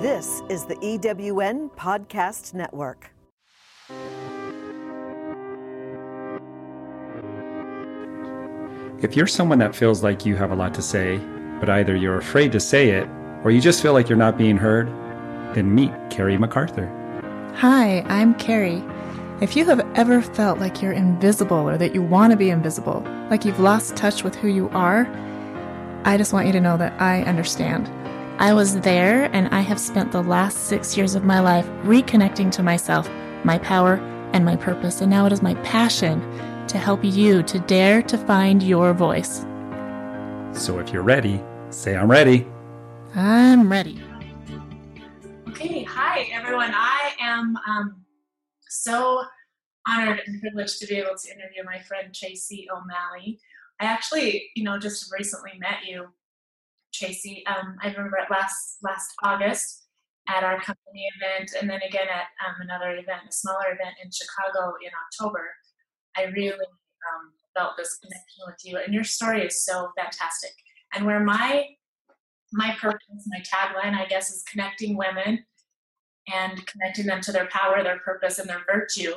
[0.00, 3.10] This is the EWN Podcast Network.
[9.02, 11.16] If you're someone that feels like you have a lot to say,
[11.58, 13.08] but either you're afraid to say it
[13.42, 14.86] or you just feel like you're not being heard,
[15.56, 16.86] then meet Carrie MacArthur.
[17.56, 18.84] Hi, I'm Carrie.
[19.40, 23.02] If you have ever felt like you're invisible or that you want to be invisible,
[23.30, 25.08] like you've lost touch with who you are,
[26.04, 27.90] I just want you to know that I understand.
[28.40, 32.52] I was there and I have spent the last six years of my life reconnecting
[32.52, 33.10] to myself,
[33.42, 33.96] my power,
[34.32, 35.00] and my purpose.
[35.00, 36.20] And now it is my passion
[36.68, 39.40] to help you to dare to find your voice.
[40.52, 42.46] So if you're ready, say I'm ready.
[43.16, 44.00] I'm ready.
[45.48, 46.70] Okay, hi everyone.
[46.72, 48.04] I am um,
[48.68, 49.24] so
[49.84, 53.40] honored and privileged to be able to interview my friend Tracy O'Malley.
[53.80, 56.06] I actually, you know, just recently met you,
[56.92, 57.44] Tracy.
[57.46, 59.86] Um, I remember it last last August
[60.28, 64.10] at our company event, and then again at um, another event, a smaller event in
[64.10, 65.48] Chicago in October.
[66.16, 70.52] I really um, felt this connection with you, and your story is so fantastic.
[70.94, 71.66] And where my
[72.52, 75.44] my purpose, my tagline, I guess, is connecting women
[76.32, 79.12] and connecting them to their power, their purpose, and their virtue.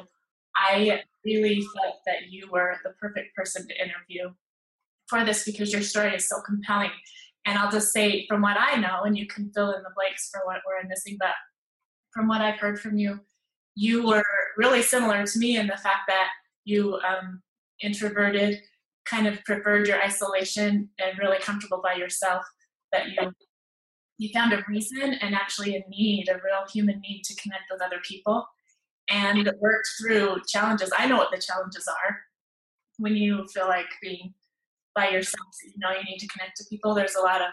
[0.56, 4.34] I really felt that you were the perfect person to interview
[5.08, 6.92] for this because your story is so compelling.
[7.46, 10.30] And I'll just say, from what I know, and you can fill in the blanks
[10.32, 11.34] for what we're missing, but
[12.14, 13.20] from what I've heard from you,
[13.76, 14.24] you were
[14.58, 16.28] really similar to me in the fact that
[16.66, 17.42] you um,
[17.82, 18.60] introverted,
[19.06, 22.44] kind of preferred your isolation and really comfortable by yourself.
[22.92, 23.32] That you
[24.18, 27.82] you found a reason and actually a need, a real human need to connect with
[27.82, 28.46] other people,
[29.10, 30.92] and worked through challenges.
[30.96, 32.20] I know what the challenges are
[32.98, 34.34] when you feel like being
[34.96, 35.48] by yourself.
[35.64, 36.94] You know you need to connect to people.
[36.94, 37.50] There's a lot of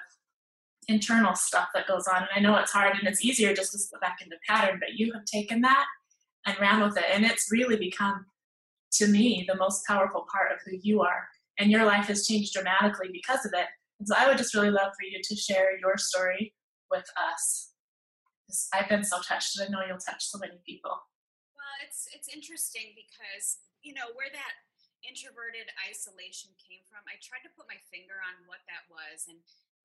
[0.89, 3.79] internal stuff that goes on, and I know it's hard and it's easier just to
[3.79, 4.79] slip back into pattern.
[4.81, 5.87] But you have taken that
[6.47, 8.27] and ran with it, and it's really become
[8.93, 12.55] to me the most powerful part of who you are and your life has changed
[12.55, 13.67] dramatically because of it
[13.99, 16.55] and so i would just really love for you to share your story
[16.91, 17.73] with us
[18.73, 22.35] i've been so touched and i know you'll touch so many people well it's it's
[22.35, 24.53] interesting because you know where that
[25.07, 29.39] introverted isolation came from i tried to put my finger on what that was and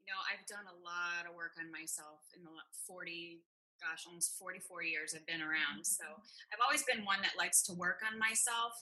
[0.03, 2.51] you know i've done a lot of work on myself in the
[2.87, 3.43] 40
[3.83, 5.83] gosh, almost 44 years I've been around.
[5.83, 8.73] So I've always been one that likes to work on myself,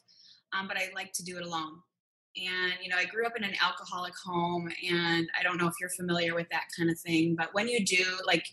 [0.54, 1.82] um, but I like to do it alone.
[2.38, 5.74] And, you know, I grew up in an alcoholic home, and I don't know if
[5.82, 8.46] you're familiar with that kind of thing, but when you do, like,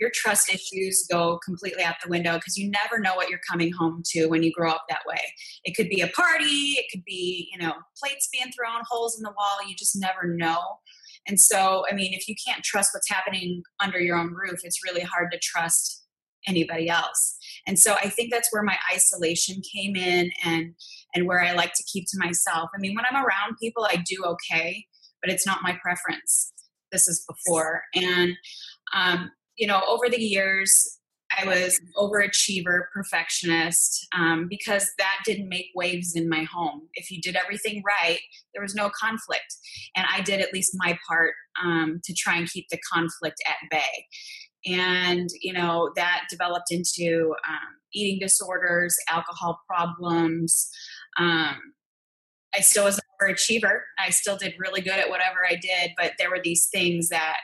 [0.00, 3.70] your trust issues go completely out the window because you never know what you're coming
[3.72, 5.20] home to when you grow up that way.
[5.64, 9.22] It could be a party, it could be, you know, plates being thrown, holes in
[9.22, 10.58] the wall, you just never know.
[11.28, 14.80] And so, I mean, if you can't trust what's happening under your own roof, it's
[14.84, 16.04] really hard to trust
[16.48, 17.36] anybody else.
[17.66, 20.74] And so I think that's where my isolation came in and
[21.14, 22.70] and where I like to keep to myself.
[22.74, 24.86] I mean, when I'm around people, I do okay,
[25.20, 26.52] but it's not my preference.
[26.92, 27.82] This is before.
[27.94, 28.32] And
[28.94, 30.98] um, you know, over the years,
[31.38, 36.88] I was overachiever, perfectionist, um, because that didn't make waves in my home.
[36.94, 38.18] If you did everything right,
[38.52, 39.54] there was no conflict.
[39.94, 43.70] And I did at least my part um, to try and keep the conflict at
[43.70, 44.06] bay.
[44.66, 50.68] And, you know, that developed into um, eating disorders, alcohol problems.
[51.18, 51.56] Um,
[52.56, 53.80] I still was an overachiever.
[53.98, 57.36] I still did really good at whatever I did, but there were these things that,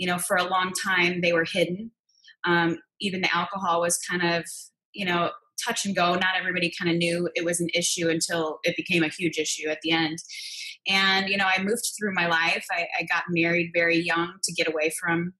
[0.00, 1.90] you know, for a long time they were hidden
[2.44, 4.44] um, even the alcohol was kind of,
[4.92, 5.30] you know,
[5.64, 6.14] touch and go.
[6.14, 9.68] Not everybody kind of knew it was an issue until it became a huge issue
[9.68, 10.18] at the end.
[10.88, 12.64] And, you know, I moved through my life.
[12.70, 15.34] I, I got married very young to get away from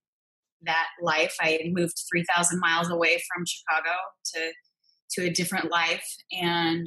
[0.62, 1.34] that life.
[1.40, 3.96] I moved 3,000 miles away from Chicago
[4.34, 4.52] to,
[5.12, 6.06] to a different life.
[6.32, 6.86] And,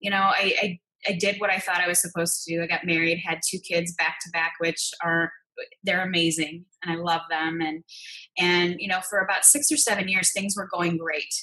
[0.00, 2.62] you know, I, I, I did what I thought I was supposed to do.
[2.62, 5.30] I got married, had two kids back to back, which are
[5.82, 7.84] they're amazing and I love them and
[8.38, 11.34] and you know for about 6 or 7 years things were going great.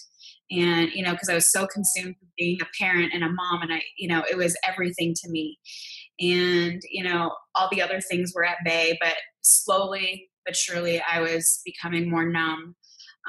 [0.50, 3.62] And you know because I was so consumed with being a parent and a mom
[3.62, 5.57] and I you know it was everything to me.
[6.19, 11.19] And you know all the other things were at bay but slowly but surely I
[11.21, 12.75] was becoming more numb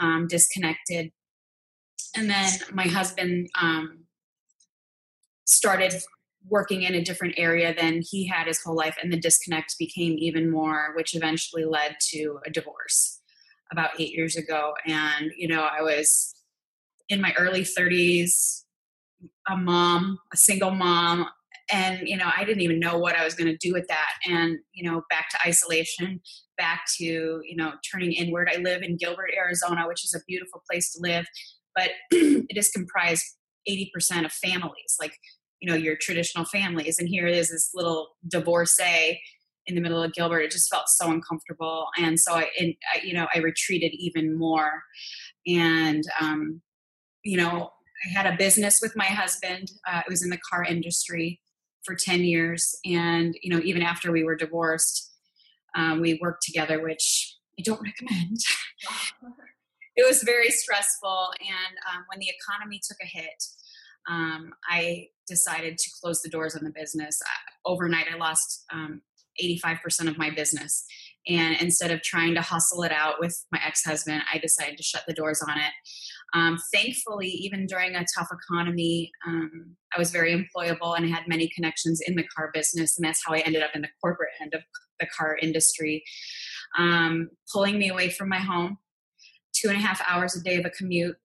[0.01, 1.11] um, disconnected.
[2.17, 4.05] And then my husband um,
[5.47, 5.95] started
[6.49, 10.17] working in a different area than he had his whole life and the disconnect became
[10.19, 13.21] even more which eventually led to a divorce
[13.71, 14.75] about eight years ago.
[14.87, 16.35] And you know i was
[17.09, 18.63] in my early 30s
[19.49, 21.27] a mom a single mom
[21.71, 24.11] and you know i didn't even know what i was going to do with that.
[24.27, 26.21] And you know back to isolation
[26.59, 28.49] back to you know turning inward.
[28.53, 31.27] I live in gilbert arizona which is a beautiful place to live
[31.75, 33.25] but it is comprised
[33.69, 34.97] 80% of families.
[35.01, 35.17] Like
[35.63, 39.19] you know your traditional families and here it is this little divorcee
[39.67, 43.01] in the middle of gilbert it just felt so uncomfortable and so i, and I
[43.05, 44.83] you know i retreated even more
[45.47, 46.61] and um,
[47.25, 47.71] you know
[48.05, 49.71] I had a business with my husband.
[49.89, 51.41] Uh, it was in the car industry
[51.85, 52.77] for 10 years.
[52.85, 55.13] And, you know, even after we were divorced,
[55.77, 58.39] um, we worked together, which I don't recommend.
[59.97, 61.29] it was very stressful.
[61.41, 63.45] And um, when the economy took a hit,
[64.09, 67.19] um, I decided to close the doors on the business.
[67.65, 68.65] Overnight, I lost
[69.43, 70.85] 85% um, of my business.
[71.27, 74.83] And instead of trying to hustle it out with my ex husband, I decided to
[74.83, 75.73] shut the doors on it.
[76.35, 81.49] Um, thankfully, even during a tough economy, um, I was very employable and had many
[81.55, 84.55] connections in the car business, and that's how I ended up in the corporate end
[84.55, 84.63] of
[84.99, 86.03] the car industry,
[86.77, 88.79] um, pulling me away from my home.
[89.55, 91.17] Two and a half hours a day of a commute.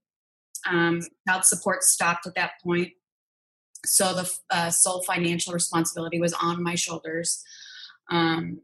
[0.69, 2.89] Um, child support stopped at that point,
[3.87, 7.43] so the uh, sole financial responsibility was on my shoulders.
[8.11, 8.61] Um,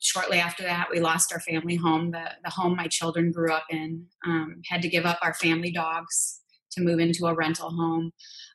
[0.00, 3.64] shortly after that, we lost our family home, the, the home my children grew up
[3.70, 4.06] in.
[4.26, 6.40] Um, had to give up our family dogs
[6.72, 8.12] to move into a rental home.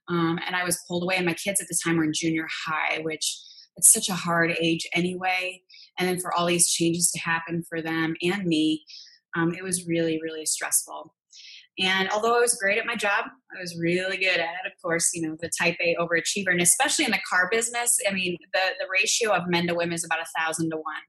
[0.09, 2.47] Um, and I was pulled away, and my kids at the time were in junior
[2.65, 3.37] high, which
[3.75, 5.61] it's such a hard age anyway.
[5.97, 8.83] And then for all these changes to happen for them and me,
[9.35, 11.13] um, it was really, really stressful.
[11.79, 14.67] And although I was great at my job, I was really good at it.
[14.67, 16.51] Of course, you know, the type A overachiever.
[16.51, 19.93] And especially in the car business, I mean, the, the ratio of men to women
[19.93, 21.03] is about a thousand to one.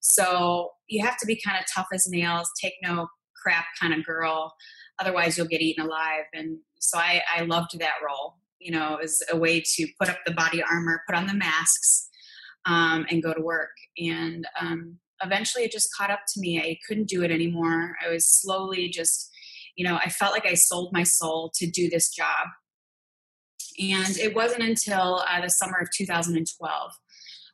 [0.00, 3.08] So you have to be kind of tough as nails, take no
[3.42, 4.54] crap kind of girl.
[4.98, 6.24] Otherwise, you'll get eaten alive.
[6.32, 8.34] And so I, I loved that role.
[8.60, 12.08] You know, as a way to put up the body armor, put on the masks,
[12.64, 13.72] um, and go to work.
[13.98, 16.58] And um, eventually, it just caught up to me.
[16.58, 17.94] I couldn't do it anymore.
[18.02, 19.30] I was slowly just,
[19.76, 22.46] you know, I felt like I sold my soul to do this job.
[23.78, 26.92] And it wasn't until uh, the summer of 2012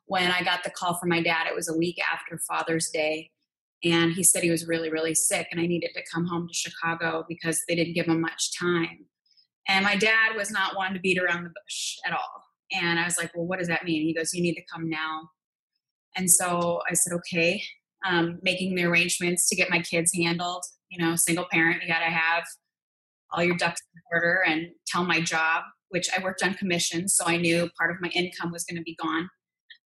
[0.07, 1.47] when I got the call from my dad.
[1.47, 3.31] It was a week after Father's Day.
[3.83, 6.55] And he said he was really, really sick and I needed to come home to
[6.55, 9.07] Chicago because they didn't give him much time.
[9.69, 12.45] And my dad was not one to beat around the bush at all.
[12.73, 14.03] And I was like, well, what does that mean?
[14.03, 15.31] He goes, you need to come now.
[16.17, 17.63] And so I said, okay,
[18.05, 20.65] um, making the arrangements to get my kids handled.
[20.91, 22.45] You know, single parent, you got to have
[23.33, 27.09] all your ducks in order and tell my job, which I worked on commission.
[27.09, 29.29] So I knew part of my income was going to be gone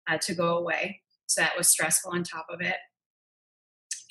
[0.10, 1.02] uh, to go away.
[1.28, 2.78] So that was stressful on top of it.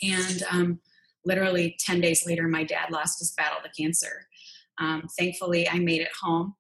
[0.03, 0.81] And um,
[1.25, 4.27] literally 10 days later, my dad lost his battle to cancer.
[4.79, 6.55] Um, thankfully, I made it home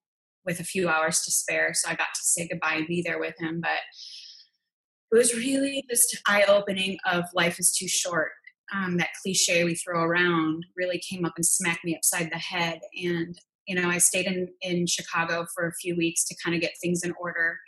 [0.44, 3.18] with a few hours to spare, so I got to say goodbye and be there
[3.18, 3.60] with him.
[3.60, 3.78] But
[5.12, 8.30] it was really just eye opening of life is too short.
[8.74, 12.80] Um, that cliche we throw around really came up and smacked me upside the head.
[13.02, 16.60] And you know, I stayed in in Chicago for a few weeks to kind of
[16.60, 17.58] get things in order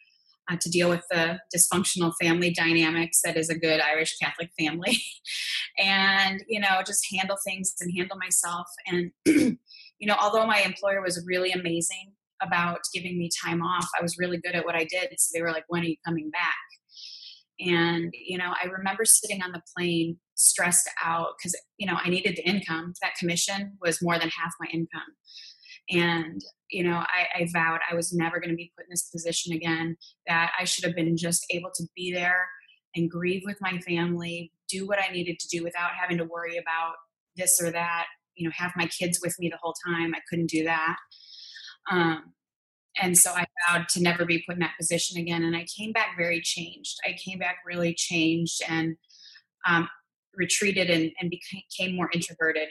[0.51, 4.99] uh, to deal with the dysfunctional family dynamics that is a good Irish Catholic family,
[5.79, 8.67] and you know just handle things and handle myself.
[8.87, 12.13] And you know, although my employer was really amazing
[12.43, 15.05] about giving me time off, I was really good at what I did.
[15.05, 16.57] And so they were like, "When are you coming back?"
[17.61, 22.09] And you know, I remember sitting on the plane stressed out because you know I
[22.09, 22.95] needed the income.
[23.03, 25.15] That commission was more than half my income
[25.91, 29.11] and, you know, I, I vowed I was never going to be put in this
[29.11, 32.49] position again, that I should have been just able to be there
[32.95, 36.57] and grieve with my family, do what I needed to do without having to worry
[36.57, 36.95] about
[37.37, 40.15] this or that, you know, have my kids with me the whole time.
[40.15, 40.97] I couldn't do that.
[41.91, 42.33] Um,
[43.03, 45.43] and so I vowed to never be put in that position again.
[45.43, 46.97] And I came back very changed.
[47.05, 48.97] I came back really changed and
[49.69, 49.89] um,
[50.37, 52.69] retreated and, and became more introverted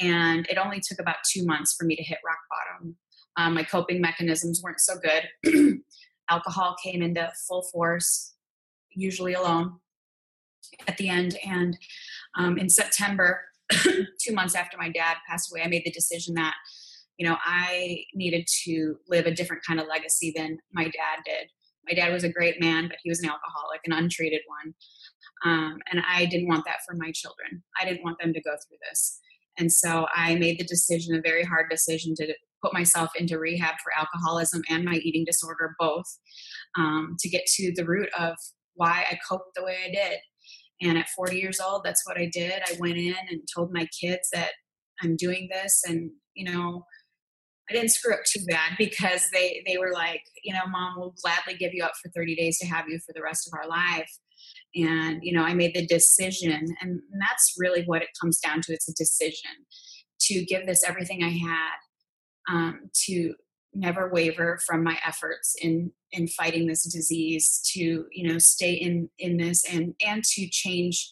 [0.00, 2.96] and it only took about two months for me to hit rock bottom.
[3.36, 5.80] Um, my coping mechanisms weren't so good.
[6.30, 8.34] Alcohol came into full force,
[8.90, 9.74] usually alone
[10.88, 11.36] at the end.
[11.46, 11.76] And
[12.36, 13.40] um, in September,
[13.70, 16.54] two months after my dad passed away, I made the decision that,
[17.18, 21.48] you know, I needed to live a different kind of legacy than my dad did.
[21.86, 24.74] My dad was a great man, but he was an alcoholic, an untreated one.
[25.44, 27.62] Um, and I didn't want that for my children.
[27.80, 29.20] I didn't want them to go through this.
[29.58, 33.74] And so I made the decision, a very hard decision, to put myself into rehab
[33.82, 36.06] for alcoholism and my eating disorder, both,
[36.76, 38.34] um, to get to the root of
[38.74, 40.18] why I coped the way I did.
[40.82, 42.62] And at 40 years old, that's what I did.
[42.66, 44.52] I went in and told my kids that
[45.02, 46.84] I'm doing this, and you know,
[47.70, 51.14] I didn't screw up too bad because they they were like, you know, mom, we'll
[51.22, 53.68] gladly give you up for 30 days to have you for the rest of our
[53.68, 54.10] life.
[54.76, 58.72] And you know, I made the decision, and that's really what it comes down to.
[58.72, 59.50] It's a decision
[60.22, 63.34] to give this everything I had, um, to
[63.72, 69.08] never waver from my efforts in in fighting this disease, to you know, stay in
[69.18, 71.10] in this, and and to change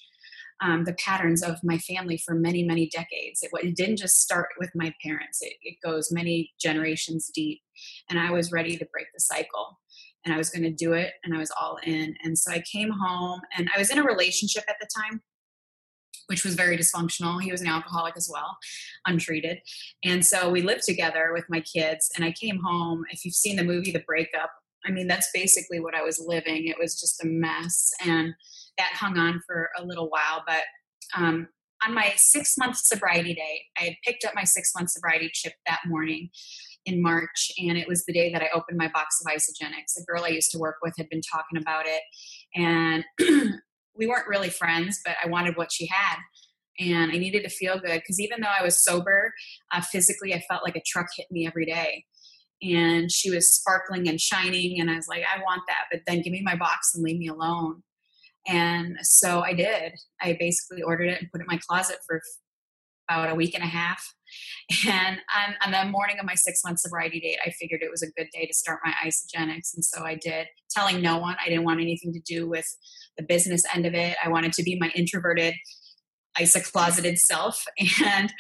[0.63, 3.43] um, the patterns of my family for many, many decades.
[3.43, 7.61] It, it didn't just start with my parents, it, it, goes many generations deep.
[8.09, 9.81] And I was ready to break the cycle.
[10.25, 12.15] And I was going to do it, and I was all in.
[12.23, 15.21] And so I came home, and I was in a relationship at the time,
[16.29, 17.43] which was very dysfunctional.
[17.43, 18.57] He was an alcoholic as well,
[19.07, 19.59] untreated.
[20.05, 23.03] And so we lived together with my kids, and I came home.
[23.11, 24.51] If you've seen the movie The Breakup,
[24.87, 26.67] I mean, that's basically what I was living.
[26.67, 27.91] It was just a mess.
[28.05, 28.35] And
[28.79, 30.43] that hung on for a little while.
[30.47, 30.63] But
[31.17, 31.49] um,
[31.85, 35.55] on my six month sobriety day, I had picked up my six month sobriety chip
[35.67, 36.31] that morning
[36.87, 39.97] in March, and it was the day that I opened my box of Isagenix.
[39.99, 42.03] A girl I used to work with had been talking about it,
[42.55, 43.05] and
[43.97, 46.17] we weren't really friends, but I wanted what she had.
[46.81, 49.33] And I needed to feel good because even though I was sober,
[49.73, 52.07] uh, physically I felt like a truck hit me every day.
[52.63, 56.23] And she was sparkling and shining, and I was like, I want that, but then
[56.23, 57.83] give me my box and leave me alone.
[58.49, 59.93] And so I did.
[60.21, 62.21] I basically ordered it and put it in my closet for
[63.21, 64.03] about a week and a half.
[64.89, 68.03] And on, on the morning of my six month sobriety date, I figured it was
[68.03, 69.75] a good day to start my Isagenix.
[69.75, 71.37] And so I did, telling no one.
[71.45, 72.65] I didn't want anything to do with
[73.19, 74.17] the business end of it.
[74.25, 75.55] I wanted to be my introverted,
[76.41, 77.63] Isa closeted self.
[78.03, 78.33] And,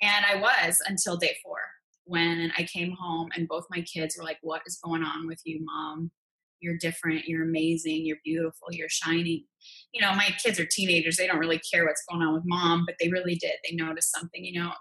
[0.00, 1.58] and I was until day four
[2.04, 5.40] when I came home and both my kids were like, What is going on with
[5.44, 6.12] you, mom?
[6.60, 9.44] You're different, you're amazing, you're beautiful, you're shining.
[9.92, 12.84] You know, my kids are teenagers, they don't really care what's going on with mom,
[12.86, 13.54] but they really did.
[13.68, 14.72] They noticed something, you know.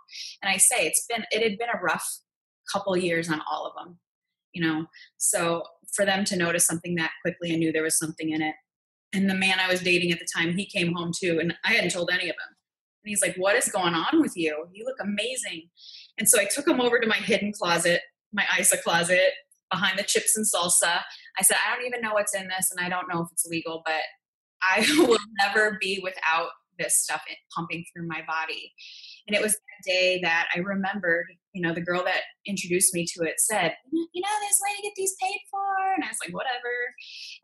[0.41, 2.07] And I say it's been it had been a rough
[2.71, 3.99] couple years on all of them,
[4.53, 4.85] you know.
[5.17, 8.55] So for them to notice something that quickly, I knew there was something in it.
[9.13, 11.73] And the man I was dating at the time, he came home too, and I
[11.73, 12.55] hadn't told any of them.
[13.03, 14.65] And he's like, What is going on with you?
[14.73, 15.69] You look amazing.
[16.17, 18.01] And so I took him over to my hidden closet,
[18.33, 19.31] my ISA closet,
[19.71, 21.01] behind the chips and salsa.
[21.39, 23.45] I said, I don't even know what's in this and I don't know if it's
[23.45, 24.01] legal, but
[24.61, 27.21] I will never be without this stuff
[27.55, 28.73] pumping through my body.
[29.27, 33.05] And it was that day that I remembered, you know, the girl that introduced me
[33.13, 35.93] to it said, you know, there's way to get these paid for.
[35.93, 36.73] And I was like, whatever.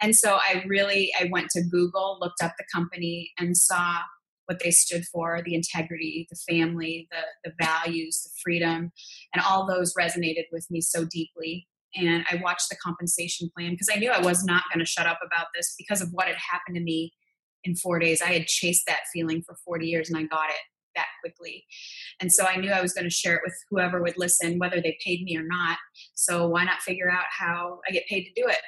[0.02, 3.98] And so I really, I went to Google, looked up the company and saw
[4.46, 8.92] what they stood for the integrity the family the, the values the freedom
[9.34, 13.90] and all those resonated with me so deeply and I watched the compensation plan because
[13.92, 16.38] I knew I was not going to shut up about this because of what had
[16.38, 17.14] happened to me
[17.64, 18.22] in four days.
[18.22, 20.56] I had chased that feeling for 40 years and I got it
[20.96, 21.66] that quickly.
[22.22, 24.82] And so I knew I was going to share it with whoever would listen, whether
[24.82, 25.78] they paid me or not.
[26.14, 28.60] So why not figure out how I get paid to do it?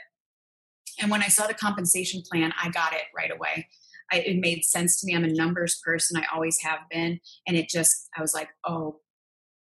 [0.99, 3.67] And when I saw the compensation plan, I got it right away.
[4.11, 5.15] I, it made sense to me.
[5.15, 6.17] I'm a numbers person.
[6.17, 7.19] I always have been.
[7.45, 8.99] And it just, I was like, oh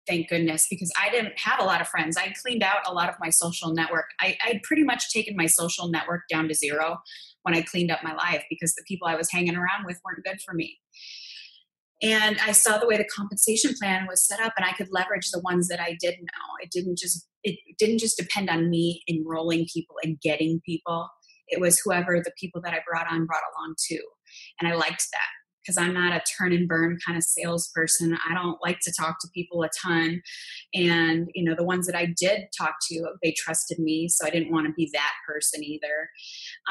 [0.06, 2.16] thank goodness because i didn't have a lot of friends.
[2.16, 4.06] I cleaned out a lot of my social network.
[4.20, 6.99] I, i'd pretty much taken my social network down to zero
[7.42, 10.25] when i cleaned up my life because the people i was hanging around with weren't
[10.25, 10.78] good for me.
[12.02, 15.30] And i saw the way the compensation plan was set up and i could leverage
[15.30, 16.49] the ones that i did know.
[16.62, 21.08] It didn't just it didn't just depend on me enrolling people and getting people.
[21.46, 24.02] It was whoever the people that i brought on brought along too
[24.61, 28.18] and i liked that because I'm not a turn and burn kind of salesperson.
[28.28, 30.23] I don't like to talk to people a ton.
[30.75, 34.09] And, you know, the ones that I did talk to, they trusted me.
[34.09, 36.11] So I didn't want to be that person either.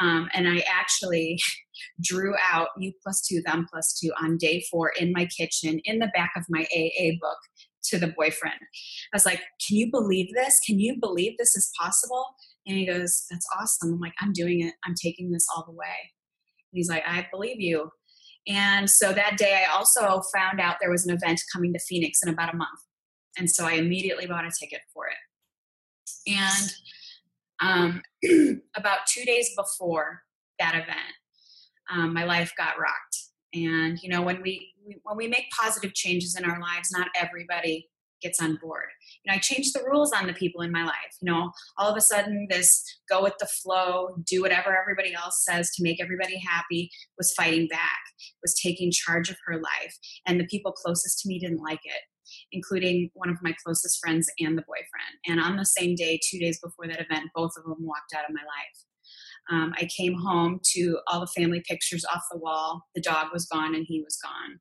[0.00, 1.40] Um, and I actually
[2.02, 5.98] drew out U plus two, them plus two on day four in my kitchen in
[5.98, 7.38] the back of my AA book
[7.84, 8.54] to the boyfriend.
[8.54, 10.60] I was like, Can you believe this?
[10.66, 12.26] Can you believe this is possible?
[12.66, 13.94] And he goes, That's awesome.
[13.94, 14.74] I'm like, I'm doing it.
[14.84, 16.12] I'm taking this all the way.
[16.72, 17.90] And he's like, I believe you.
[18.46, 22.22] And so that day, I also found out there was an event coming to Phoenix
[22.22, 22.80] in about a month.
[23.38, 26.30] And so I immediately bought a ticket for it.
[26.30, 26.74] And
[27.60, 30.22] um, about two days before
[30.58, 30.98] that event,
[31.92, 33.16] um, my life got rocked.
[33.54, 37.08] And you know, when we, we when we make positive changes in our lives, not
[37.16, 37.88] everybody
[38.24, 38.86] gets on board.
[39.22, 41.14] You know, I changed the rules on the people in my life.
[41.20, 45.44] You know, all of a sudden, this go with the flow, do whatever everybody else
[45.48, 48.00] says to make everybody happy was fighting back,
[48.42, 49.94] was taking charge of her life.
[50.26, 52.02] And the people closest to me didn't like it,
[52.50, 55.14] including one of my closest friends and the boyfriend.
[55.28, 58.28] And on the same day, two days before that event, both of them walked out
[58.28, 58.84] of my life.
[59.50, 62.86] Um, I came home to all the family pictures off the wall.
[62.94, 64.58] The dog was gone and he was gone.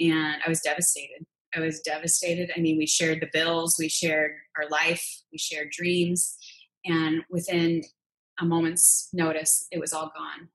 [0.00, 1.26] And I was devastated.
[1.54, 2.50] I was devastated.
[2.56, 6.36] I mean, we shared the bills, we shared our life, we shared dreams,
[6.84, 7.82] and within
[8.40, 10.48] a moment's notice, it was all gone.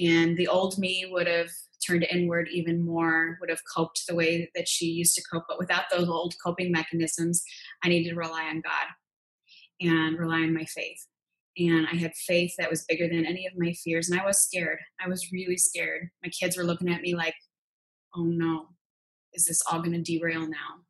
[0.00, 1.50] And the old me would have
[1.86, 5.44] turned inward even more, would have coped the way that she used to cope.
[5.48, 7.42] But without those old coping mechanisms,
[7.84, 8.86] I needed to rely on God
[9.80, 11.06] and rely on my faith.
[11.58, 14.08] And I had faith that was bigger than any of my fears.
[14.08, 14.78] And I was scared.
[15.04, 16.08] I was really scared.
[16.24, 17.34] My kids were looking at me like,
[18.16, 18.68] oh no,
[19.34, 20.82] is this all going to derail now?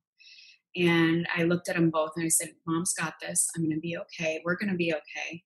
[0.75, 3.49] And I looked at them both and I said, Mom's got this.
[3.55, 4.41] I'm going to be okay.
[4.45, 5.43] We're going to be okay.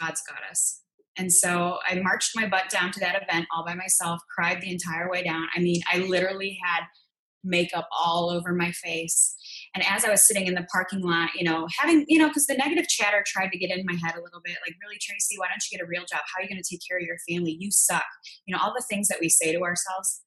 [0.00, 0.82] God's got us.
[1.18, 4.70] And so I marched my butt down to that event all by myself, cried the
[4.70, 5.46] entire way down.
[5.54, 6.82] I mean, I literally had
[7.42, 9.34] makeup all over my face.
[9.74, 12.46] And as I was sitting in the parking lot, you know, having, you know, because
[12.46, 15.36] the negative chatter tried to get in my head a little bit like, really, Tracy,
[15.38, 16.20] why don't you get a real job?
[16.26, 17.56] How are you going to take care of your family?
[17.58, 18.04] You suck.
[18.46, 20.22] You know, all the things that we say to ourselves.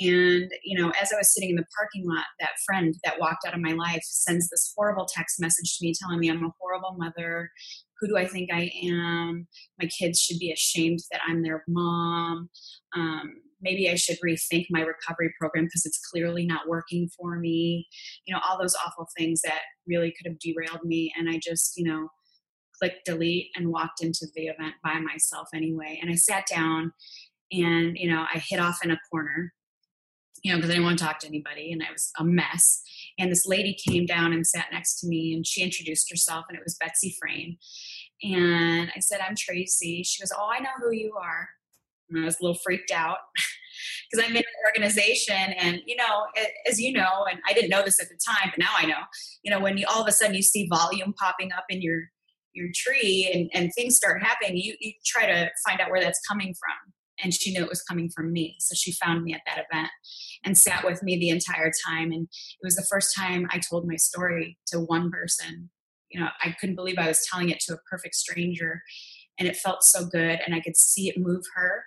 [0.00, 3.44] And, you know, as I was sitting in the parking lot, that friend that walked
[3.46, 6.52] out of my life sends this horrible text message to me telling me I'm a
[6.60, 7.50] horrible mother.
[8.00, 9.48] Who do I think I am?
[9.80, 12.48] My kids should be ashamed that I'm their mom.
[12.96, 17.88] Um, maybe I should rethink my recovery program because it's clearly not working for me.
[18.24, 21.12] You know, all those awful things that really could have derailed me.
[21.18, 22.08] And I just, you know,
[22.78, 25.98] clicked delete and walked into the event by myself anyway.
[26.00, 26.92] And I sat down
[27.50, 29.52] and, you know, I hid off in a corner
[30.42, 32.82] you know, because I didn't want to talk to anybody and I was a mess.
[33.18, 36.56] And this lady came down and sat next to me and she introduced herself and
[36.56, 37.56] it was Betsy Frame.
[38.22, 40.02] And I said, I'm Tracy.
[40.02, 41.48] She goes, Oh, I know who you are.
[42.10, 43.18] And I was a little freaked out
[44.10, 46.26] because I'm in an organization and, you know,
[46.68, 49.00] as you know, and I didn't know this at the time, but now I know,
[49.42, 52.02] you know, when you all of a sudden you see volume popping up in your
[52.54, 56.20] your tree and, and things start happening, you, you try to find out where that's
[56.26, 56.92] coming from
[57.22, 58.56] and she knew it was coming from me.
[58.58, 59.90] So she found me at that event
[60.44, 62.12] and sat with me the entire time.
[62.12, 65.70] And it was the first time I told my story to one person.
[66.10, 68.82] You know, I couldn't believe I was telling it to a perfect stranger.
[69.38, 70.40] And it felt so good.
[70.44, 71.84] And I could see it move her.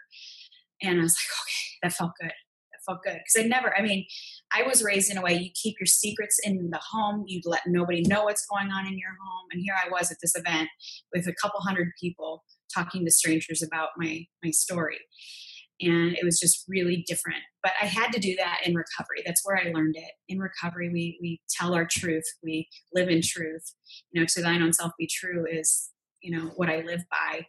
[0.81, 2.31] And I was like, okay, that felt good.
[2.31, 3.19] That felt good.
[3.19, 4.05] Because I never, I mean,
[4.53, 7.61] I was raised in a way you keep your secrets in the home, you let
[7.67, 9.47] nobody know what's going on in your home.
[9.51, 10.69] And here I was at this event
[11.13, 14.99] with a couple hundred people talking to strangers about my my story
[15.81, 17.39] and it was just really different.
[17.63, 19.23] But i had to do that in recovery.
[19.25, 20.11] That's where i learned it.
[20.29, 22.23] In recovery we we tell our truth.
[22.43, 23.63] We live in truth.
[24.11, 25.89] You know to thine own self be true is
[26.21, 27.45] you know what i live by.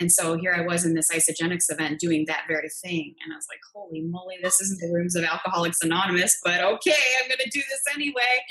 [0.00, 3.14] And so here i was in this Isagenix event doing that very thing.
[3.24, 7.02] And i was like holy moly this isn't the rooms of alcoholics anonymous but okay
[7.22, 8.44] i'm going to do this anyway.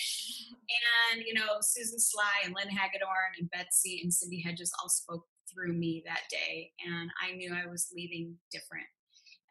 [1.14, 5.26] And you know susan sly and lynn hagedorn and betsy and cindy hedges all spoke
[5.54, 6.72] through me that day.
[6.86, 8.86] And I knew I was leaving different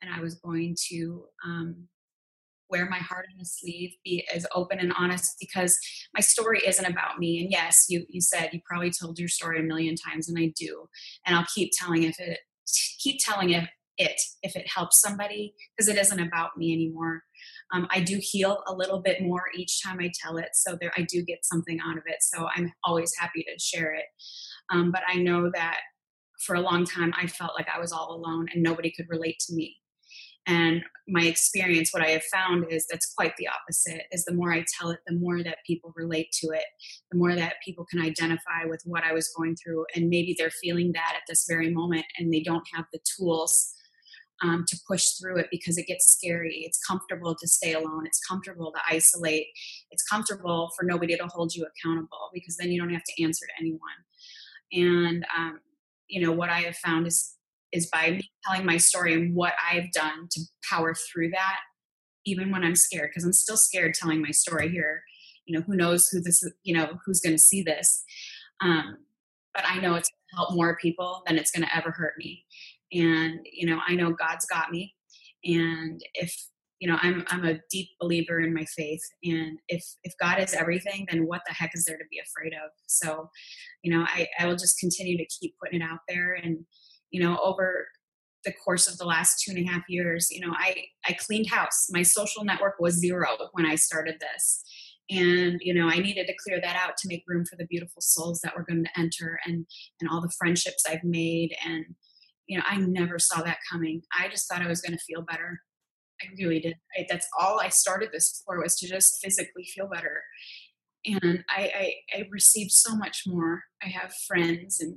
[0.03, 1.89] and I was going to um,
[2.71, 5.79] wear my heart on a sleeve, be as open and honest because
[6.15, 7.41] my story isn't about me.
[7.41, 10.53] And yes, you, you said you probably told your story a million times, and I
[10.59, 10.89] do.
[11.27, 12.39] And I'll keep telling if it
[12.99, 17.23] keep telling it, it if it helps somebody because it isn't about me anymore.
[17.73, 20.93] Um, I do heal a little bit more each time I tell it, so there
[20.97, 22.19] I do get something out of it.
[22.21, 24.05] So I'm always happy to share it.
[24.73, 25.81] Um, but I know that
[26.41, 29.39] for a long time, I felt like I was all alone and nobody could relate
[29.47, 29.77] to me.
[30.47, 34.03] And my experience, what I have found is that's quite the opposite.
[34.13, 36.65] Is the more I tell it, the more that people relate to it,
[37.11, 40.51] the more that people can identify with what I was going through, and maybe they're
[40.51, 43.73] feeling that at this very moment, and they don't have the tools
[44.43, 46.63] um, to push through it because it gets scary.
[46.67, 48.07] It's comfortable to stay alone.
[48.07, 49.47] It's comfortable to isolate.
[49.91, 53.47] It's comfortable for nobody to hold you accountable because then you don't have to answer
[53.47, 53.81] to anyone.
[54.73, 55.61] And um,
[56.09, 57.36] you know what I have found is
[57.77, 61.59] is by telling my story and what I've done to power through that,
[62.25, 65.03] even when I'm scared, because I'm still scared telling my story here.
[65.45, 68.03] You know, who knows who this, you know, who's going to see this.
[68.61, 68.97] Um,
[69.55, 72.15] but I know it's going to help more people than it's going to ever hurt
[72.19, 72.45] me.
[72.93, 74.95] And, you know, I know God's got me.
[75.45, 76.35] And if
[76.81, 80.55] you know i'm i'm a deep believer in my faith and if if god is
[80.55, 82.71] everything then what the heck is there to be afraid of?
[82.87, 83.31] So
[83.83, 86.59] you know i i will just continue to keep putting it out there and
[87.11, 87.87] you know over
[88.45, 90.77] the course of the last two and a half years you know i
[91.09, 91.87] i cleaned house.
[91.91, 94.63] My social network was zero when i started this
[95.09, 98.03] and you know i needed to clear that out to make room for the beautiful
[98.03, 99.67] souls that were going to enter and
[100.01, 101.85] and all the friendships i've made and
[102.47, 104.03] you know i never saw that coming.
[104.19, 105.61] I just thought i was going to feel better
[106.23, 106.77] I really did.
[106.99, 110.23] I, that's all I started this for was to just physically feel better.
[111.05, 111.71] And I,
[112.15, 113.63] I, I received so much more.
[113.83, 114.97] I have friends and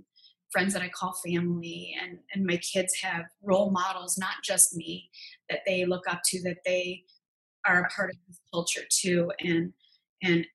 [0.52, 5.12] friends that I call family, and, and my kids have role models, not just me,
[5.48, 7.04] that they look up to, that they
[7.68, 9.74] are a part of this culture too and
[10.22, 10.46] and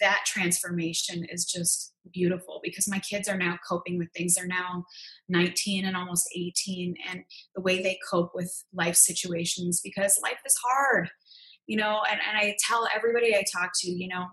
[0.00, 4.34] that transformation is just beautiful because my kids are now coping with things.
[4.34, 4.84] They're now
[5.28, 7.22] 19 and almost 18 and
[7.54, 11.10] the way they cope with life situations because life is hard
[11.68, 14.24] you know and, and i tell everybody i talk to you know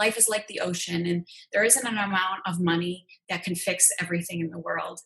[0.00, 3.88] life is like the ocean and there isn't an amount of money that can fix
[4.00, 4.98] everything in the world.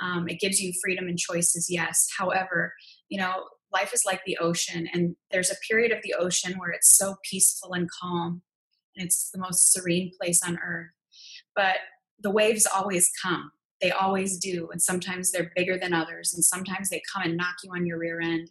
[0.00, 2.08] Um, it gives you freedom and choices yes.
[2.16, 2.72] However
[3.08, 6.70] you know life is like the ocean and there's a period of the ocean where
[6.70, 8.40] it's so peaceful and calm
[9.00, 10.90] it's the most serene place on earth.
[11.54, 11.76] But
[12.20, 13.50] the waves always come.
[13.80, 17.54] They always do and sometimes they're bigger than others and sometimes they come and knock
[17.62, 18.50] you on your rear end.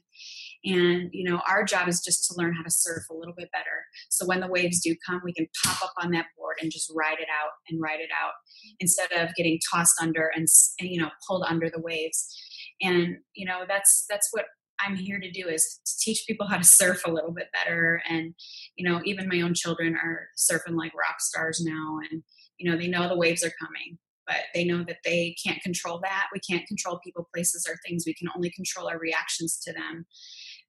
[0.64, 3.50] And you know our job is just to learn how to surf a little bit
[3.52, 3.86] better.
[4.10, 6.92] So when the waves do come we can pop up on that board and just
[6.96, 8.34] ride it out and ride it out
[8.80, 10.48] instead of getting tossed under and,
[10.80, 12.34] and you know pulled under the waves.
[12.82, 14.46] And you know that's that's what
[14.80, 18.02] I'm here to do is to teach people how to surf a little bit better.
[18.10, 18.34] And,
[18.76, 22.00] you know, even my own children are surfing like rock stars now.
[22.12, 22.24] And,
[22.58, 26.00] you know, they know the waves are coming, but they know that they can't control
[26.04, 26.28] that.
[26.34, 28.04] We can't control people, places, or things.
[28.06, 30.06] We can only control our reactions to them.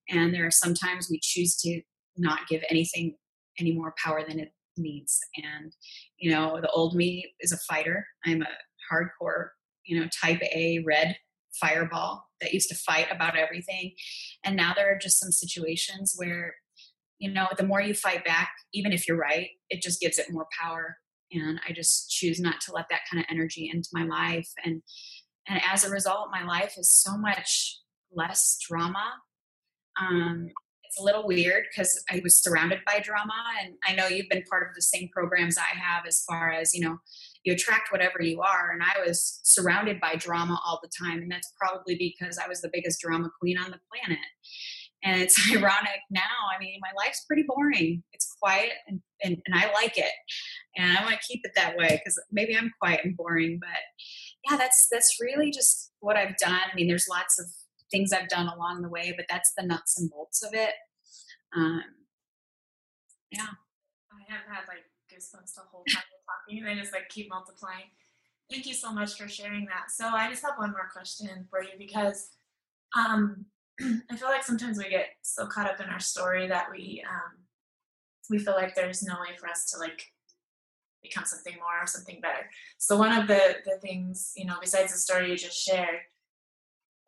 [0.09, 1.83] And there are sometimes we choose to
[2.16, 3.16] not give anything
[3.59, 5.18] any more power than it needs.
[5.37, 5.73] And,
[6.18, 8.07] you know, the old me is a fighter.
[8.25, 8.47] I'm a
[8.90, 9.49] hardcore,
[9.85, 11.16] you know, type A red
[11.61, 13.94] fireball that used to fight about everything.
[14.44, 16.55] And now there are just some situations where,
[17.18, 20.31] you know, the more you fight back, even if you're right, it just gives it
[20.31, 20.98] more power.
[21.33, 24.48] And I just choose not to let that kind of energy into my life.
[24.64, 24.83] And
[25.48, 27.81] and as a result, my life is so much
[28.12, 29.14] less drama.
[30.01, 30.48] Um,
[30.85, 34.44] it's a little weird because I was surrounded by drama, and I know you've been
[34.48, 36.98] part of the same programs I have as far as you know
[37.44, 38.70] you attract whatever you are.
[38.72, 41.22] And I was surrounded by drama all the time.
[41.22, 44.24] And that's probably because I was the biggest drama queen on the planet.
[45.05, 46.20] And it's ironic now.
[46.55, 48.03] I mean, my life's pretty boring.
[48.12, 50.12] It's quiet and, and, and I like it.
[50.77, 53.59] And I want to keep it that way because maybe I'm quiet and boring.
[53.61, 53.68] But
[54.48, 56.53] yeah, that's that's really just what I've done.
[56.53, 57.46] I mean, there's lots of
[57.90, 60.74] things I've done along the way, but that's the nuts and bolts of it.
[61.57, 61.83] Um,
[63.31, 63.46] yeah.
[64.12, 64.85] I have had like
[65.18, 67.90] goosebumps the whole time talking, and I just like keep multiplying.
[68.50, 69.90] Thank you so much for sharing that.
[69.90, 72.31] So I just have one more question for you because
[72.96, 73.44] um,
[74.11, 77.38] I feel like sometimes we get so caught up in our story that we um,
[78.31, 80.02] we feel like there's no way for us to like
[81.02, 82.48] become something more or something better.
[82.78, 86.00] So one of the the things you know besides the story you just shared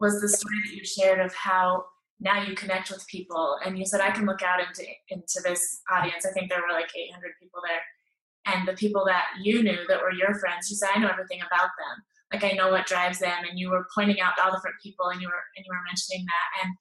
[0.00, 1.84] was the story that you shared of how
[2.20, 5.80] now you connect with people and you said i can look out into into this
[5.90, 7.80] audience i think there were like 800 people there
[8.52, 11.40] and the people that you knew that were your friends you said i know everything
[11.40, 12.04] about them.
[12.32, 15.20] Like i know what drives them and you were pointing out all different people and
[15.20, 16.74] you were and you were mentioning that and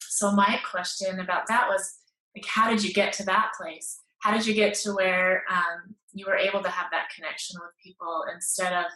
[0.00, 1.98] so my question about that was
[2.36, 4.00] like how did you get to that place?
[4.20, 7.70] How did you get to where um, you were able to have that connection with
[7.82, 8.86] people instead of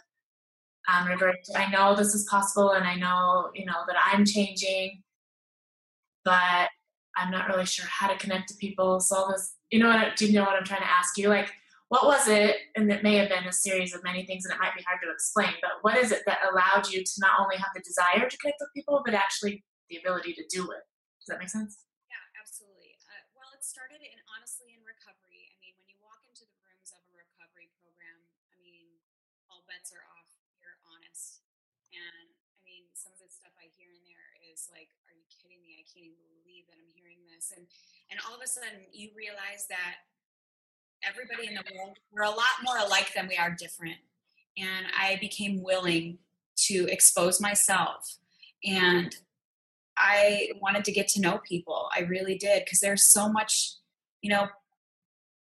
[0.91, 4.25] um, reverting to, i know this is possible and i know you know that i'm
[4.25, 5.03] changing
[6.23, 6.69] but
[7.17, 8.99] i'm not really sure how to connect to people.
[8.99, 11.29] So this you know what do you know what i'm trying to ask you?
[11.29, 11.51] Like
[11.89, 14.61] what was it and it may have been a series of many things and it
[14.61, 17.57] might be hard to explain but what is it that allowed you to not only
[17.57, 20.85] have the desire to connect with people but actually the ability to do it?
[21.17, 21.81] Does that make sense?
[22.05, 22.93] Yeah absolutely.
[23.09, 25.49] Uh, well it started in honestly in recovery.
[25.49, 28.21] I mean when you walk into the rooms of a recovery program
[28.53, 28.85] i mean
[29.49, 30.29] all bets are off
[30.61, 31.41] you're honest.
[31.89, 35.25] And i mean some of the stuff i hear in there is like are you
[35.33, 35.81] kidding me?
[35.81, 37.49] I can't even believe that i'm hearing this.
[37.49, 37.65] And
[38.13, 40.05] and all of a sudden you realize that
[41.07, 43.97] everybody in the world we're a lot more alike than we are different.
[44.57, 46.17] And i became willing
[46.67, 48.17] to expose myself.
[48.65, 49.15] And
[49.97, 51.89] i wanted to get to know people.
[51.95, 53.73] I really did because there's so much
[54.21, 54.47] you know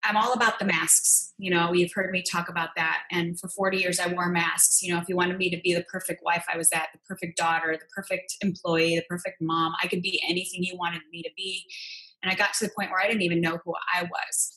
[0.03, 3.03] i'm all about the masks you know you've heard me talk about that.
[3.11, 4.83] And for 40 years i wore masks.
[4.83, 6.99] You know if you wanted me to be the perfect wife i was that the
[7.07, 9.73] perfect daughter the perfect employee the perfect mom.
[9.81, 11.63] I could be anything you wanted me to be.
[12.21, 14.56] And i got to the point where i didn't even know who i was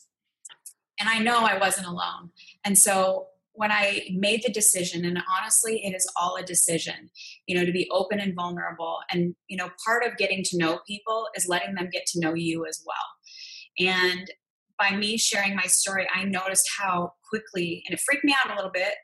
[1.00, 2.30] and I know I wasn't alone.
[2.64, 7.10] And so when I made the decision, and honestly, it is all a decision,
[7.46, 8.98] you know, to be open and vulnerable.
[9.10, 12.34] And, you know, part of getting to know people is letting them get to know
[12.34, 13.88] you as well.
[13.88, 14.30] And
[14.78, 18.54] by me sharing my story, I noticed how quickly, and it freaked me out a
[18.54, 18.94] little bit,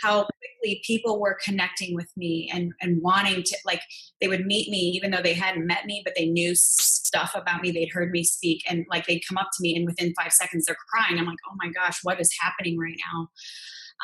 [0.00, 3.82] how quickly people were connecting with me and, and wanting to like
[4.20, 7.62] they would meet me even though they hadn't met me but they knew stuff about
[7.62, 10.32] me they'd heard me speak and like they'd come up to me and within five
[10.32, 13.28] seconds they're crying i'm like oh my gosh what is happening right now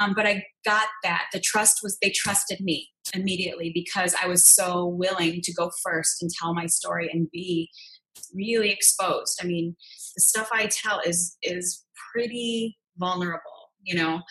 [0.01, 4.47] um, but i got that the trust was they trusted me immediately because i was
[4.47, 7.69] so willing to go first and tell my story and be
[8.35, 9.39] really exposed.
[9.43, 9.77] I mean,
[10.17, 13.41] the stuff I tell is is pretty vulnerable.
[13.85, 14.23] You know,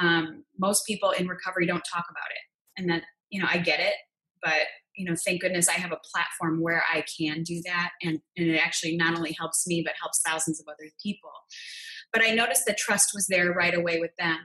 [0.00, 3.80] um, most people in recovery don't talk about it, and that you know I get
[3.80, 3.94] it,
[4.42, 8.20] but you know, thank goodness I have a platform where I can do that, and
[8.36, 11.30] and it actually not only helps me but helps thousands of other people.
[12.12, 14.38] But I noticed the trust was there right away with them,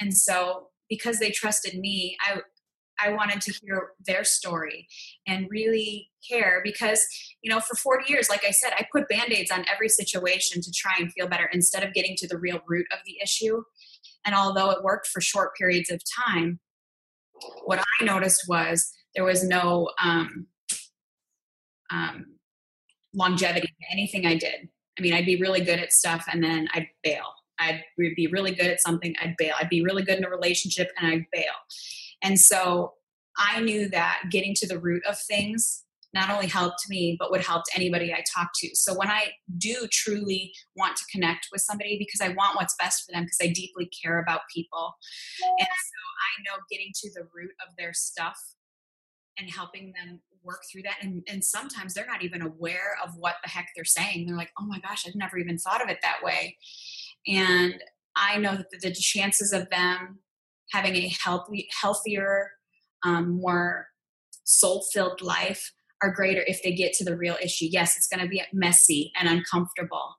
[0.00, 2.40] and so because they trusted me, I
[3.00, 4.86] I wanted to hear their story
[5.26, 7.04] and really care because,
[7.42, 10.62] you know, for 40 years, like I said, I put band aids on every situation
[10.62, 13.62] to try and feel better instead of getting to the real root of the issue.
[14.24, 16.60] And although it worked for short periods of time,
[17.64, 20.46] what I noticed was there was no um,
[21.90, 22.26] um,
[23.14, 24.68] longevity to anything I did.
[24.98, 27.24] I mean, I'd be really good at stuff and then I'd bail.
[27.58, 29.54] I'd be really good at something, I'd bail.
[29.58, 31.52] I'd be really good in a relationship and I'd bail.
[32.22, 32.94] And so
[33.36, 37.40] I knew that getting to the root of things not only helped me, but would
[37.40, 38.68] help anybody I talk to.
[38.74, 43.04] So when I do truly want to connect with somebody because I want what's best
[43.04, 44.94] for them, because I deeply care about people.
[45.42, 48.38] And so I know getting to the root of their stuff
[49.38, 50.96] and helping them work through that.
[51.00, 54.26] And, and sometimes they're not even aware of what the heck they're saying.
[54.26, 56.58] They're like, oh my gosh, I've never even thought of it that way.
[57.26, 57.82] And
[58.16, 60.18] I know that the, the chances of them
[60.72, 62.50] having a healthy, healthier,
[63.02, 63.86] um, more
[64.44, 67.66] soul-filled life are greater if they get to the real issue.
[67.70, 70.16] Yes, it's going to be messy and uncomfortable,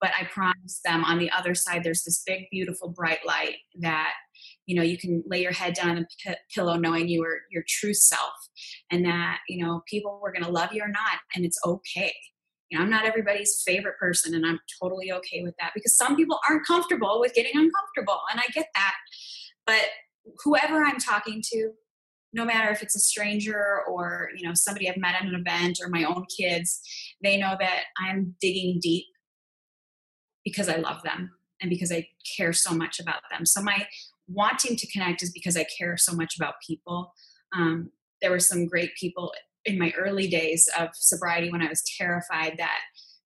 [0.00, 4.12] but I promise them on the other side, there's this big, beautiful, bright light that
[4.66, 7.64] you know you can lay your head down on the pillow knowing you are your
[7.68, 8.32] true self,
[8.90, 12.12] and that you know people were going to love you or not, and it's okay.
[12.68, 16.16] You know, I'm not everybody's favorite person, and I'm totally okay with that because some
[16.16, 18.94] people aren't comfortable with getting uncomfortable, and I get that.
[19.66, 19.84] But
[20.42, 21.72] whoever I'm talking to,
[22.32, 25.78] no matter if it's a stranger or you know somebody I've met at an event
[25.82, 26.80] or my own kids,
[27.22, 29.06] they know that I'm digging deep
[30.44, 33.46] because I love them and because I care so much about them.
[33.46, 33.86] So my
[34.28, 37.12] wanting to connect is because I care so much about people.
[37.54, 37.90] Um,
[38.20, 39.32] there were some great people
[39.64, 42.80] in my early days of sobriety when I was terrified that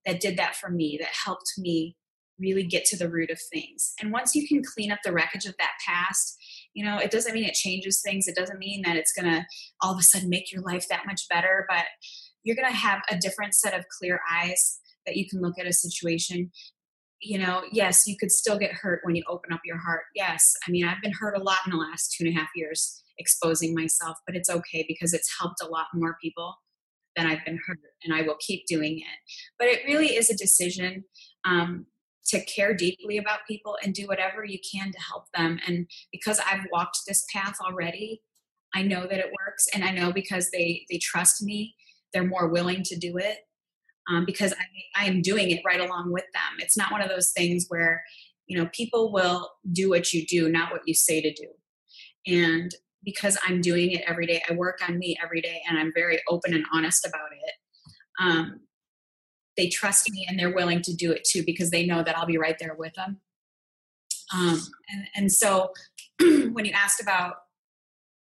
[0.05, 1.97] that did that for me, that helped me
[2.39, 3.95] really get to the root of things.
[4.01, 6.37] And once you can clean up the wreckage of that past,
[6.75, 8.29] you know, it doesn't mean it changes things.
[8.29, 9.45] It doesn't mean that it's going to
[9.81, 11.85] all of a sudden make your life that much better, but
[12.45, 15.67] you're going to have a different set of clear eyes that you can look at
[15.67, 16.51] a situation.
[17.21, 20.03] You know, yes, you could still get hurt when you open up your heart.
[20.15, 20.53] Yes.
[20.67, 23.03] I mean, I've been hurt a lot in the last two and a half years
[23.19, 26.55] exposing myself, but it's okay because it's helped a lot more people
[27.17, 29.19] than I've been hurt, and I will keep doing it.
[29.59, 31.05] But it really is a decision.
[31.45, 31.87] Um,
[32.29, 35.59] to care deeply about people and do whatever you can to help them.
[35.67, 38.21] And because I've walked this path already,
[38.75, 39.67] I know that it works.
[39.75, 41.75] And I know because they, they trust me,
[42.13, 43.39] they're more willing to do it
[44.09, 46.59] um, because I, I am doing it right along with them.
[46.59, 48.03] It's not one of those things where,
[48.47, 51.49] you know, people will do what you do, not what you say to do.
[52.27, 55.93] And because I'm doing it every day, I work on me every day and I'm
[55.95, 57.55] very open and honest about it.
[58.21, 58.61] Um,
[59.57, 62.27] they trust me and they're willing to do it too because they know that I'll
[62.27, 63.21] be right there with them.
[64.35, 65.73] Um, and, and so
[66.21, 67.37] when you asked about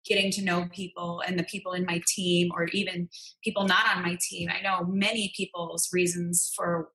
[0.05, 3.09] getting to know people and the people in my team or even
[3.43, 6.89] people not on my team, I know many people's reasons for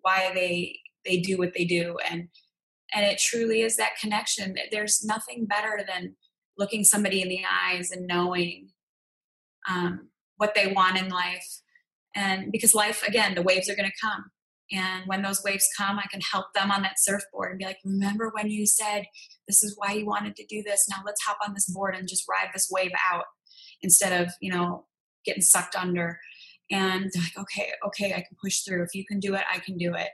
[0.00, 2.28] why they they do what they do and
[2.94, 4.56] and it truly is that connection.
[4.70, 6.16] There's nothing better than
[6.56, 8.68] looking somebody in the eyes and knowing
[9.68, 11.46] um, what they want in life
[12.14, 14.30] and because life again the waves are going to come.
[14.72, 17.78] And when those waves come i can help them on that surfboard and be like
[17.84, 19.04] remember when you said
[19.46, 20.86] this is why you wanted to do this?
[20.88, 23.24] Now let's hop on this board and just ride this wave out
[23.82, 24.86] instead of you know
[25.24, 26.18] getting sucked under.
[26.70, 28.82] And they're like okay okay i can push through.
[28.84, 30.08] If you can do it i can do it.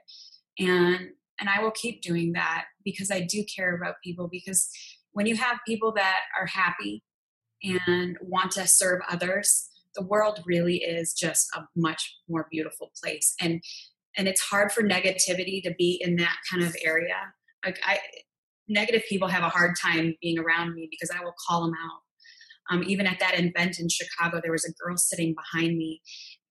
[0.58, 4.68] And and i will keep doing that because i do care about people because
[5.12, 7.02] when you have people that are happy
[7.62, 13.34] and want to serve others the world really is just a much more beautiful place.
[13.40, 13.62] And
[14.16, 17.16] and it's hard for negativity to be in that kind of area.
[17.64, 17.98] Like i
[18.68, 22.00] negative people have a hard time being around me because i will call them out.
[22.72, 26.00] Um, even at that event in chicago there was a girl sitting behind me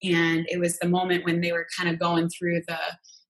[0.04, 2.80] and it was the moment when they were kind of going through the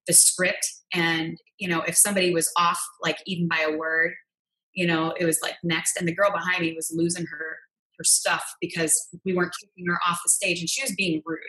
[0.08, 0.68] the script.
[0.94, 4.14] And you know if somebody was off like even by a word
[4.74, 5.98] you know it was like next.
[5.98, 7.58] And the girl behind me was losing her
[8.00, 11.40] her stuff because we weren't keeping her off the stage and she was being rude.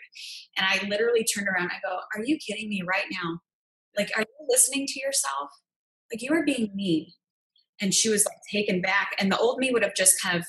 [0.58, 1.70] And I literally turned around.
[1.70, 3.40] I go, Are you kidding me right now?
[3.96, 5.50] Like, are you listening to yourself?
[6.12, 7.06] Like, you are being mean.
[7.80, 9.12] And she was like taken back.
[9.18, 10.44] And the old me would have just kind of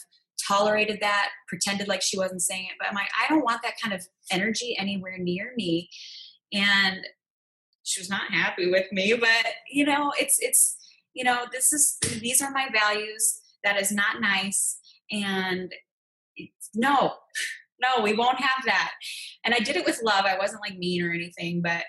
[0.48, 2.74] tolerated that, pretended like she wasn't saying it.
[2.80, 5.90] But I'm like, I don't want that kind of energy anywhere near me.
[6.54, 7.02] and
[7.84, 9.14] she was not happy with me.
[9.20, 10.78] But you know, it's it's
[11.14, 13.40] you know, this is these are my values.
[13.64, 14.80] That is not nice,
[15.12, 15.72] and
[16.76, 17.14] no,
[17.82, 18.92] no, we won't have that.
[19.44, 20.26] And I did it with love.
[20.26, 21.84] I wasn't like mean or anything, but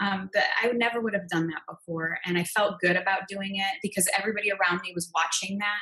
[0.00, 2.18] um, but I never would have done that before.
[2.24, 5.78] And I felt good about doing it because everybody around me was watching that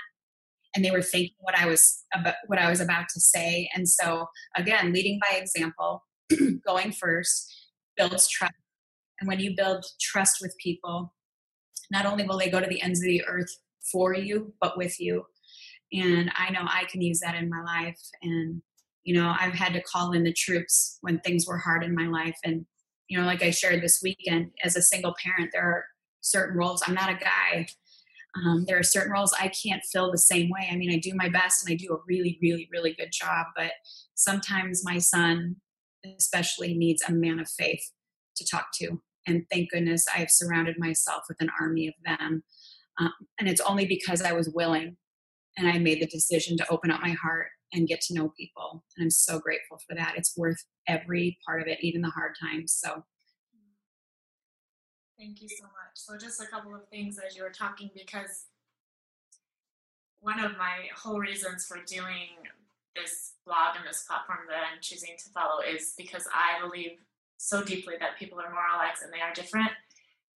[0.75, 3.71] and they were thinking what I was about, what I was about to say.
[3.75, 6.05] And so again, leading by example,
[6.67, 7.53] going first
[7.97, 8.55] builds trust.
[9.21, 11.15] And when you build trust with people,
[11.91, 13.55] not only will they go to the ends of the earth
[13.91, 15.25] for you, but with you.
[15.93, 18.01] And I know I can use that in my life.
[18.23, 18.63] And,
[19.05, 22.07] you know, I've had to call in the troops when things were hard in my
[22.07, 22.39] life.
[22.45, 22.67] And,
[23.09, 25.85] you know, like I shared this weekend, as a single parent, there are
[26.21, 26.83] certain roles.
[26.87, 27.67] I'm not a guy
[28.35, 30.69] um, there are certain roles I can't fill the same way.
[30.71, 33.47] I mean, I do my best and I do a really, really, really good job,
[33.55, 33.73] but
[34.15, 35.57] sometimes my son,
[36.19, 37.91] especially, needs a man of faith
[38.37, 39.03] to talk to.
[39.27, 42.43] And thank goodness I have surrounded myself with an army of them.
[42.99, 44.97] Um, and it's only because I was willing
[45.57, 48.85] and I made the decision to open up my heart and get to know people.
[48.97, 50.15] And I'm so grateful for that.
[50.17, 52.75] It's worth every part of it, even the hard times.
[52.79, 53.05] So
[55.19, 55.95] Thank you so much.
[55.95, 58.47] So, just a couple of things as you were talking, because
[60.21, 62.43] one of my whole reasons for doing
[62.97, 66.99] this blog and this platform that I'm choosing to follow is because I believe
[67.37, 69.71] so deeply that people are more alike and they are different.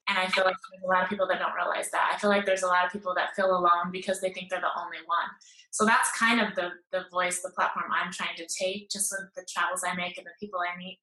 [0.09, 2.12] And I feel like there's a lot of people that don't realize that.
[2.14, 4.61] I feel like there's a lot of people that feel alone because they think they're
[4.61, 5.29] the only one.
[5.73, 9.29] So that's kind of the the voice, the platform I'm trying to take, just with
[9.35, 10.99] the travels I make and the people I meet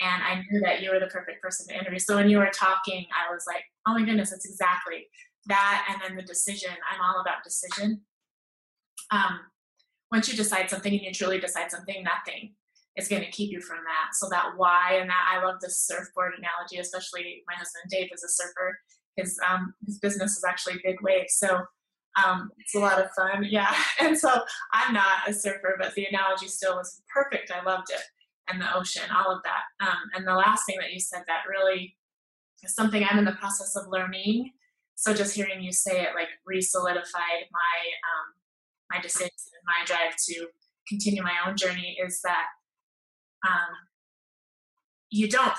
[0.00, 1.98] and I knew that you were the perfect person to interview.
[1.98, 5.06] So when you were talking, I was like, oh my goodness, that's exactly
[5.46, 5.86] that.
[5.90, 8.00] And then the decision, I'm all about decision.
[9.10, 9.40] Um,
[10.10, 12.54] once you decide something and you truly decide something, nothing
[12.96, 14.14] is going to keep you from that.
[14.14, 18.24] So that why and that I love this surfboard analogy, especially my husband Dave is
[18.24, 18.78] a surfer.
[19.16, 21.60] His um, his business is actually big waves, so
[22.22, 23.44] um, it's a lot of fun.
[23.50, 24.30] Yeah, and so
[24.72, 27.50] I'm not a surfer, but the analogy still was perfect.
[27.50, 28.02] I loved it
[28.50, 29.86] and the ocean, all of that.
[29.86, 31.96] Um, and the last thing that you said that really
[32.62, 34.50] is something I'm in the process of learning.
[34.94, 37.76] So just hearing you say it like re-solidified my
[38.10, 38.34] um,
[38.90, 40.46] my decision and my drive to
[40.88, 42.46] continue my own journey is that
[43.46, 43.68] um,
[45.10, 45.54] you don't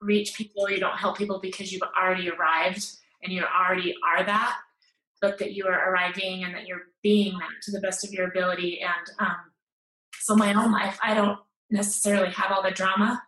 [0.00, 2.86] reach people, you don't help people because you've already arrived
[3.22, 4.56] and you already are that,
[5.20, 8.28] but that you are arriving and that you're being that to the best of your
[8.28, 8.80] ability.
[8.80, 9.36] And um,
[10.20, 11.38] so my own life, I don't
[11.70, 13.22] necessarily have all the drama.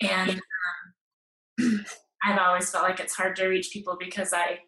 [0.00, 0.40] And
[1.60, 1.84] um,
[2.24, 4.60] I've always felt like it's hard to reach people because I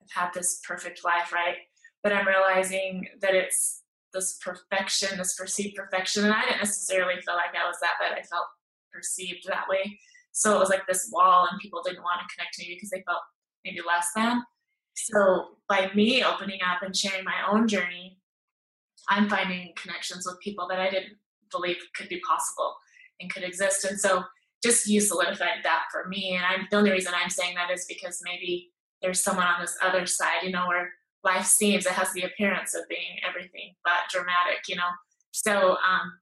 [0.00, 1.56] have had this perfect life, right?
[2.02, 6.24] But I'm realizing that it's this perfection, this perceived perfection.
[6.24, 8.46] And I didn't necessarily feel like I was that, but I felt
[8.92, 9.98] perceived that way.
[10.32, 12.90] So it was like this wall, and people didn't want to connect to me because
[12.90, 13.22] they felt
[13.64, 14.42] maybe less than.
[14.94, 18.18] So by me opening up and sharing my own journey,
[19.08, 21.16] I'm finding connections with people that I didn't
[21.50, 22.76] believe could be possible
[23.20, 23.84] and could exist.
[23.84, 24.24] And so
[24.62, 26.36] just you solidified that for me.
[26.36, 28.70] And I'm the only reason I'm saying that is because maybe
[29.02, 30.92] there's someone on this other side, you know, where
[31.24, 34.90] life seems it has the appearance of being everything but dramatic, you know.
[35.32, 36.18] So um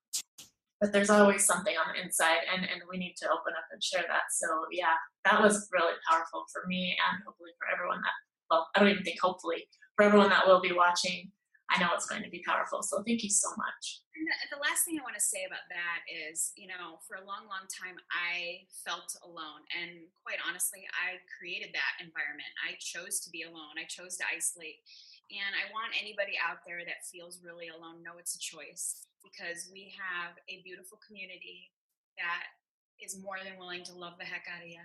[0.80, 3.82] but there's always something on the inside and, and we need to open up and
[3.82, 4.30] share that.
[4.30, 8.16] So yeah, that was really powerful for me and hopefully for everyone that
[8.50, 11.30] well, I don't even think hopefully for everyone that will be watching
[11.68, 12.80] I know it's going to be powerful.
[12.80, 14.00] So thank you so much.
[14.16, 17.24] The, the last thing I want to say about that is, you know, for a
[17.28, 19.68] long, long time, I felt alone.
[19.76, 22.48] And quite honestly, I created that environment.
[22.64, 24.80] I chose to be alone, I chose to isolate.
[25.28, 29.68] And I want anybody out there that feels really alone know it's a choice because
[29.68, 31.68] we have a beautiful community
[32.16, 32.48] that
[32.96, 34.80] is more than willing to love the heck out of you.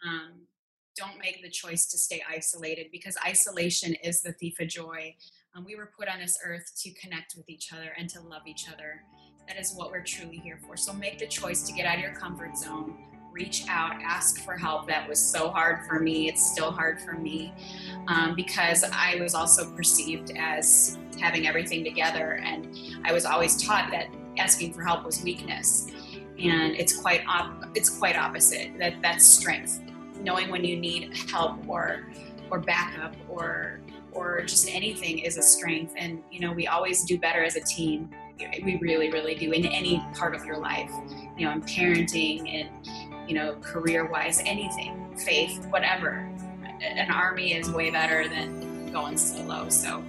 [0.00, 0.48] Um,
[0.96, 5.14] don't make the choice to stay isolated because isolation is the thief of joy.
[5.56, 8.42] Um, we were put on this earth to connect with each other and to love
[8.46, 9.02] each other.
[9.48, 10.76] That is what we're truly here for.
[10.76, 12.98] So make the choice to get out of your comfort zone,
[13.32, 14.86] reach out, ask for help.
[14.88, 16.28] That was so hard for me.
[16.28, 17.54] It's still hard for me
[18.08, 22.34] um, because I was also perceived as having everything together.
[22.44, 25.86] And I was always taught that asking for help was weakness.
[26.38, 28.78] And it's quite op- it's quite opposite.
[28.78, 29.80] That that's strength.
[30.20, 32.08] Knowing when you need help or
[32.50, 33.80] or backup or
[34.16, 35.94] or just anything is a strength.
[35.96, 38.10] And, you know, we always do better as a team.
[38.62, 40.90] We really, really do in any part of your life,
[41.36, 46.28] you know, in parenting and, you know, career wise, anything, faith, whatever.
[46.82, 49.68] An army is way better than going solo.
[49.68, 50.04] So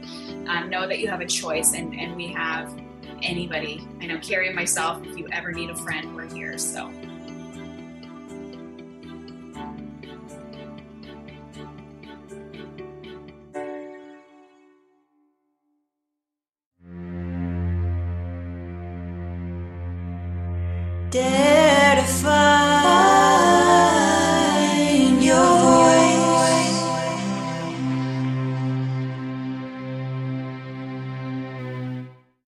[0.48, 2.74] um, know that you have a choice and, and we have
[3.24, 3.88] anybody.
[4.02, 6.58] I know Carrie and myself, if you ever need a friend, we're here.
[6.58, 6.92] So
[21.10, 22.44] Dare to find
[25.24, 26.84] your voice.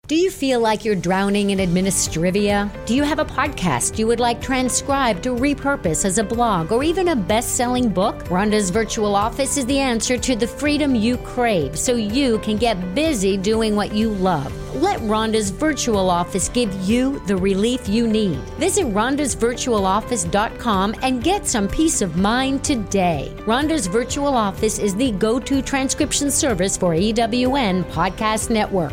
[0.09, 2.69] Do you feel like you're drowning in administrivia?
[2.85, 6.83] Do you have a podcast you would like transcribed to repurpose as a blog or
[6.83, 8.25] even a best selling book?
[8.25, 12.95] Rhonda's Virtual Office is the answer to the freedom you crave so you can get
[12.97, 14.53] busy doing what you love.
[14.79, 18.39] Let Rhonda's Virtual Office give you the relief you need.
[18.61, 23.35] Visit rhondasvirtualoffice.com and get some peace of mind today.
[23.39, 28.93] Rhonda's Virtual Office is the go to transcription service for EWN Podcast Network.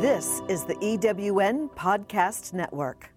[0.00, 3.10] This is the EWN Podcast Network.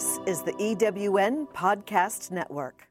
[0.00, 2.89] This is the EWN Podcast Network.